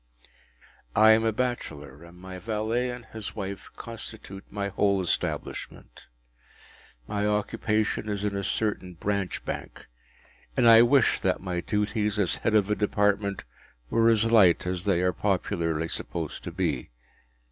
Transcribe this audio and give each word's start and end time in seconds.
I 0.95 1.11
am 1.11 1.23
a 1.23 1.31
bachelor, 1.31 2.03
and 2.03 2.17
my 2.17 2.39
valet 2.39 2.89
and 2.89 3.05
his 3.05 3.35
wife 3.35 3.69
constitute 3.75 4.43
my 4.49 4.69
whole 4.69 4.99
establishment. 4.99 6.07
My 7.07 7.27
occupation 7.27 8.09
is 8.09 8.23
in 8.23 8.35
a 8.35 8.43
certain 8.43 8.95
Branch 8.95 9.45
Bank, 9.45 9.85
and 10.57 10.67
I 10.67 10.81
wish 10.81 11.19
that 11.19 11.39
my 11.39 11.59
duties 11.61 12.17
as 12.17 12.37
head 12.37 12.55
of 12.55 12.71
a 12.71 12.75
Department 12.75 13.43
were 13.91 14.09
as 14.09 14.25
light 14.31 14.65
as 14.65 14.85
they 14.85 15.01
are 15.03 15.13
popularly 15.13 15.87
supposed 15.87 16.43
to 16.45 16.51
be. 16.51 16.89